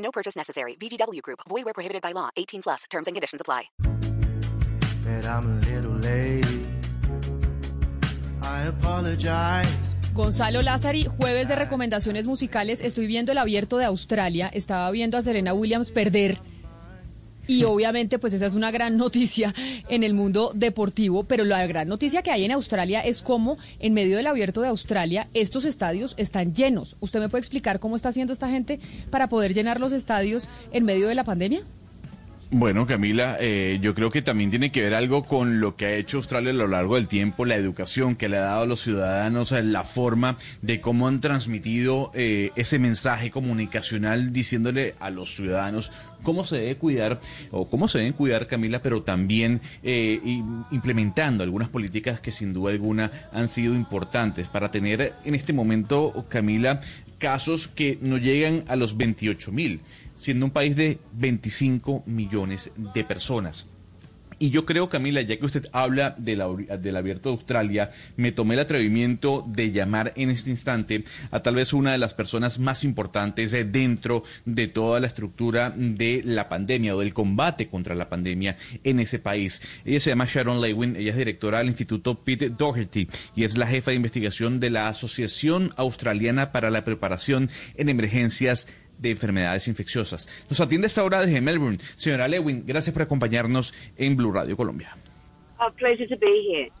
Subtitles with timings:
[0.00, 0.76] No purchase necessary.
[0.76, 1.40] VGW Group.
[1.48, 2.28] Void where prohibited by law.
[2.36, 2.84] 18 plus.
[2.90, 3.70] Terms and conditions apply.
[5.10, 6.46] that I'm a little late.
[8.42, 9.68] I apologize.
[10.12, 12.80] Gonzalo Lázari, jueves de recomendaciones musicales.
[12.80, 14.50] Estoy viendo el abierto de Australia.
[14.52, 16.38] Estaba viendo a Serena Williams perder.
[17.50, 19.54] Y obviamente, pues esa es una gran noticia
[19.88, 23.92] en el mundo deportivo, pero la gran noticia que hay en Australia es cómo en
[23.92, 26.96] medio del abierto de Australia estos estadios están llenos.
[27.00, 28.78] ¿Usted me puede explicar cómo está haciendo esta gente
[29.10, 31.62] para poder llenar los estadios en medio de la pandemia?
[32.52, 35.94] Bueno, Camila, eh, yo creo que también tiene que ver algo con lo que ha
[35.94, 38.82] hecho Australia a lo largo del tiempo, la educación que le ha dado a los
[38.82, 45.36] ciudadanos, eh, la forma de cómo han transmitido eh, ese mensaje comunicacional diciéndole a los
[45.36, 45.92] ciudadanos
[46.24, 47.20] cómo se debe cuidar
[47.52, 50.20] o cómo se deben cuidar, Camila, pero también eh,
[50.72, 56.26] implementando algunas políticas que sin duda alguna han sido importantes para tener en este momento,
[56.28, 56.80] Camila,
[57.18, 59.80] casos que no llegan a los 28 mil,
[60.20, 63.66] siendo un país de 25 millones de personas.
[64.42, 66.30] Y yo creo, Camila, ya que usted habla de
[66.80, 71.56] del abierto de Australia, me tomé el atrevimiento de llamar en este instante a tal
[71.56, 76.48] vez una de las personas más importantes eh, dentro de toda la estructura de la
[76.48, 79.60] pandemia o del combate contra la pandemia en ese país.
[79.84, 83.66] Ella se llama Sharon Lewin, ella es directora del Instituto Pete Doherty y es la
[83.66, 88.68] jefa de investigación de la Asociación Australiana para la Preparación en Emergencias
[89.00, 90.28] de enfermedades infecciosas.
[90.48, 91.78] Nos atiende esta hora desde Melbourne.
[91.96, 94.96] Señora Lewin, gracias por acompañarnos en Blue Radio Colombia.
[95.58, 96.72] A pleasure to be here.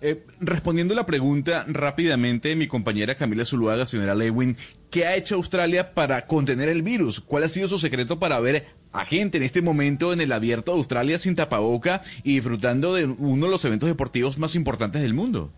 [0.00, 4.56] Eh, respondiendo la pregunta rápidamente de mi compañera Camila Zuluaga, señora Lewin,
[4.90, 7.18] ¿qué ha hecho Australia para contener el virus?
[7.18, 10.72] ¿Cuál ha sido su secreto para ver a gente en este momento en el abierto
[10.72, 15.14] de Australia sin tapaboca y disfrutando de uno de los eventos deportivos más importantes del
[15.14, 15.52] mundo?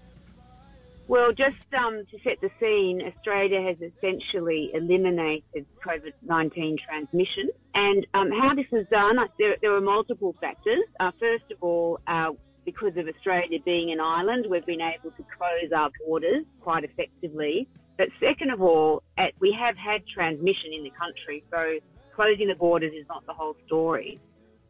[1.10, 7.50] Well, just um, to set the scene, Australia has essentially eliminated COVID 19 transmission.
[7.75, 10.84] And um, how this was done, uh, there, there are multiple factors.
[11.00, 12.31] Uh, first of all, uh,
[12.65, 17.66] because of Australia being an island, we've been able to close our borders quite effectively.
[17.98, 21.81] But second of all, at, we have had transmission in the country, so
[22.15, 24.21] closing the borders is not the whole story.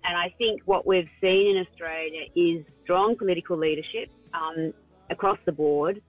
[0.04, 4.72] And I think what we've seen in Australia is strong political leadership um,
[5.10, 6.00] across the board,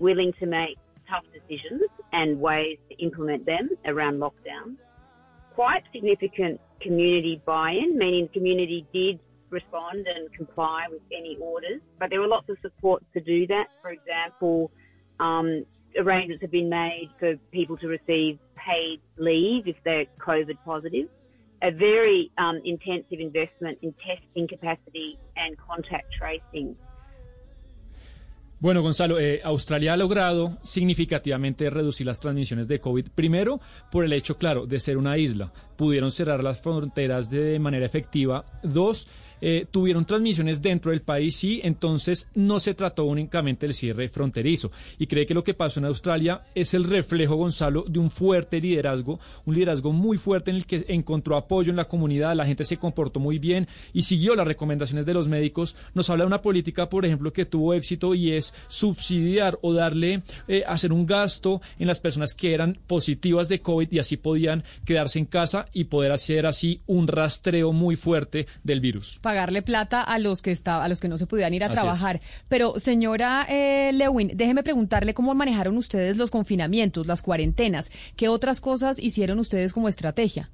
[0.00, 0.76] willing to make
[1.08, 4.76] tough decisions and ways to implement them around lockdown.
[5.54, 12.10] Quite significant community buy-in, meaning the community did respond and comply with any orders, but
[12.10, 13.66] there were lots of supports to do that.
[13.82, 14.70] For example,
[15.18, 15.64] um,
[15.98, 21.08] arrangements have been made for people to receive paid leave if they're COVID positive.
[21.62, 26.74] A very um, intensive investment in testing capacity and contact tracing.
[28.60, 33.08] Bueno, Gonzalo, eh, Australia ha logrado significativamente reducir las transmisiones de COVID.
[33.14, 33.58] Primero,
[33.90, 35.50] por el hecho, claro, de ser una isla.
[35.76, 38.44] Pudieron cerrar las fronteras de manera efectiva.
[38.62, 39.08] Dos,
[39.40, 44.70] eh, tuvieron transmisiones dentro del país, sí, entonces no se trató únicamente del cierre fronterizo.
[44.98, 48.60] Y cree que lo que pasó en Australia es el reflejo, Gonzalo, de un fuerte
[48.60, 52.64] liderazgo, un liderazgo muy fuerte en el que encontró apoyo en la comunidad, la gente
[52.64, 55.76] se comportó muy bien y siguió las recomendaciones de los médicos.
[55.94, 60.22] Nos habla de una política, por ejemplo, que tuvo éxito y es subsidiar o darle,
[60.48, 64.64] eh, hacer un gasto en las personas que eran positivas de COVID y así podían
[64.84, 69.18] quedarse en casa y poder hacer así un rastreo muy fuerte del virus.
[69.30, 71.74] Pagarle plata a los que está, a los que no se pudieran ir a Así
[71.76, 72.20] trabajar.
[72.48, 78.60] Pero señora eh, Lewin, déjeme preguntarle cómo manejaron ustedes los confinamientos, las cuarentenas, qué otras
[78.60, 80.50] cosas hicieron ustedes como estrategia.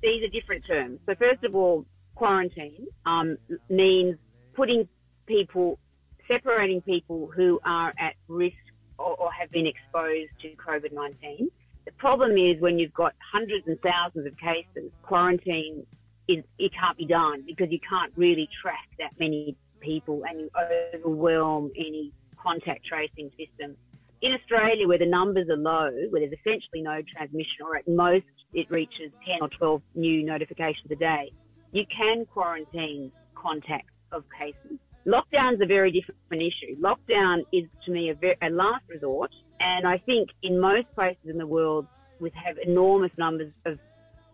[0.00, 0.98] these are different terms.
[1.06, 1.84] So first of all,
[2.16, 3.36] quarantine um,
[3.68, 4.16] means
[4.54, 4.88] putting
[5.26, 5.78] people,
[6.26, 8.56] separating people who are at risk
[8.98, 11.48] or, or have been exposed to COVID-19.
[11.84, 15.86] The problem is when you've got hundreds and thousands of cases, quarantine
[16.28, 20.50] is it can't be done because you can't really track that many people and you
[20.94, 22.12] overwhelm any
[22.42, 23.76] contact tracing system.
[24.22, 28.24] In Australia, where the numbers are low, where there's essentially no transmission, or at most
[28.54, 31.30] it reaches 10 or 12 new notifications a day,
[31.72, 34.78] you can quarantine contacts of cases.
[35.06, 36.80] Lockdown's a very different issue.
[36.80, 39.30] Lockdown is, to me, a, ver- a last resort,
[39.60, 41.86] and I think in most places in the world,
[42.18, 43.78] we have enormous numbers of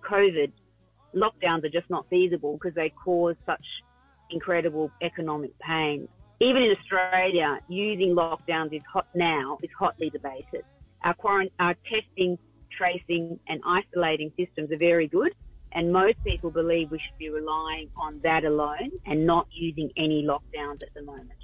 [0.09, 0.53] COVID,
[1.15, 3.65] lockdowns are just not feasible because they cause such
[4.31, 6.09] incredible economic pain.
[6.41, 10.65] Even in Australia, using lockdowns is hot now is hotly debated.
[11.05, 12.39] Our, quarant- our testing,
[12.77, 15.33] tracing, and isolating systems are very good,
[15.73, 20.25] and most people believe we should be relying on that alone and not using any
[20.25, 21.39] lockdowns at the moment.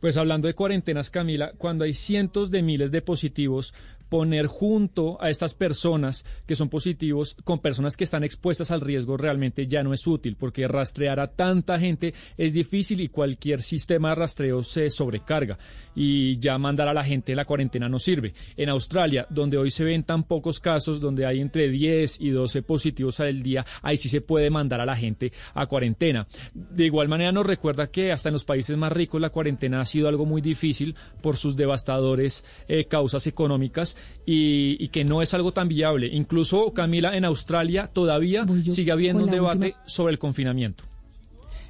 [0.00, 3.72] Pues hablando de cuarentenas, Camila, cuando hay cientos de miles de positivos,
[4.08, 9.16] poner junto a estas personas que son positivos con personas que están expuestas al riesgo
[9.16, 14.10] realmente ya no es útil, porque rastrear a tanta gente es difícil y cualquier sistema
[14.10, 15.58] de rastreo se sobrecarga
[15.94, 18.34] y ya mandar a la gente a la cuarentena no sirve.
[18.56, 22.62] En Australia, donde hoy se ven tan pocos casos, donde hay entre 10 y 12
[22.62, 26.26] positivos al día, ahí sí se puede mandar a la gente a cuarentena.
[26.52, 29.86] De igual manera nos recuerda que hasta en los países más ricos la cuarentena ha
[29.86, 33.93] sido algo muy difícil por sus devastadores eh, causas económicas
[34.26, 36.06] y, y, que no es algo tan viable.
[36.06, 39.86] Incluso, Camila, en Australia todavía sigue habiendo un debate última...
[39.86, 40.84] sobre el confinamiento.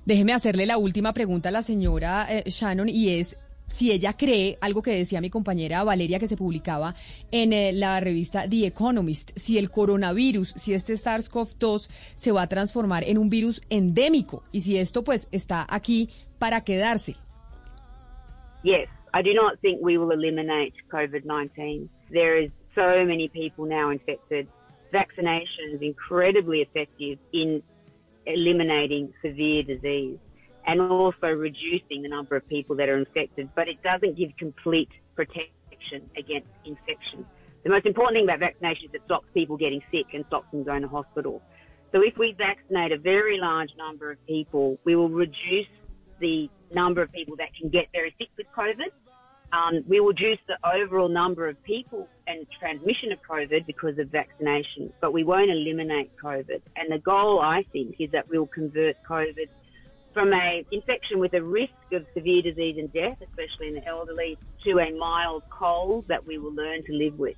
[0.06, 4.58] Déjeme hacerle la última pregunta a la señora eh, Shannon y es si ella cree
[4.60, 6.94] algo que decía mi compañera Valeria que se publicaba
[7.30, 12.48] en eh, la revista The Economist, si el coronavirus, si este SARS-CoV-2 se va a
[12.48, 17.16] transformar en un virus endémico y si esto pues está aquí para quedarse.
[18.62, 21.88] Yes, I do not think we will eliminate COVID-19.
[22.11, 24.49] There is so many people now infected.
[24.90, 27.62] Vaccination is incredibly effective in
[28.26, 30.19] eliminating severe disease
[30.66, 34.90] and also reducing the number of people that are infected, but it doesn't give complete
[35.14, 37.25] protection against infection.
[37.62, 40.64] The most important thing about vaccination is it stops people getting sick and stops them
[40.64, 41.40] going to hospital.
[41.93, 45.69] So if we vaccinate a very large number of people, we will reduce
[46.19, 48.90] the number of people that can get very sick with COVID.
[49.54, 54.08] Um, we will reduce the overall number of people and transmission of COVID because of
[54.08, 56.60] vaccination, but we won't eliminate COVID.
[56.76, 59.48] And the goal, I think, is that we'll convert COVID
[60.12, 64.36] from a infection with a risk of severe disease and death, especially in the elderly,
[64.64, 67.36] to a mild cold that we will learn to live with.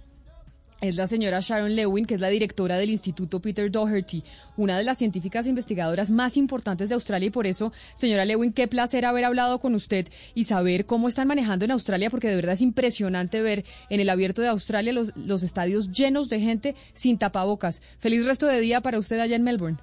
[0.80, 4.22] Es la señora Sharon Lewin, que es la directora del Instituto Peter Doherty,
[4.58, 7.28] una de las científicas investigadoras más importantes de Australia.
[7.28, 11.28] Y por eso, señora Lewin, qué placer haber hablado con usted y saber cómo están
[11.28, 15.16] manejando en Australia, porque de verdad es impresionante ver en el abierto de Australia los,
[15.16, 17.80] los estadios llenos de gente sin tapabocas.
[17.98, 19.78] Feliz resto de día para usted allá en Melbourne.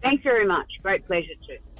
[0.00, 0.68] Thanks very much.
[0.82, 1.34] Great pleasure.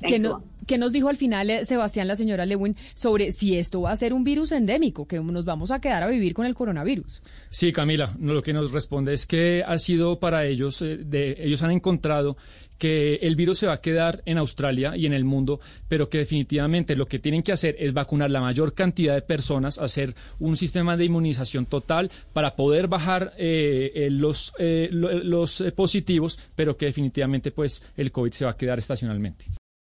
[0.07, 3.83] ¿Qué, no, ¿Qué, nos dijo al final eh, Sebastián, la señora Lewin, sobre si esto
[3.83, 6.55] va a ser un virus endémico, que nos vamos a quedar a vivir con el
[6.55, 7.21] coronavirus?
[7.51, 11.63] Sí, Camila, lo que nos responde es que ha sido para ellos, eh, de, ellos
[11.63, 12.37] han encontrado
[12.79, 16.17] que el virus se va a quedar en Australia y en el mundo, pero que
[16.17, 20.57] definitivamente lo que tienen que hacer es vacunar la mayor cantidad de personas, hacer un
[20.57, 27.51] sistema de inmunización total para poder bajar eh, los, eh, los positivos, pero que definitivamente
[27.51, 29.60] pues el COVID se va a quedar estacionalmente.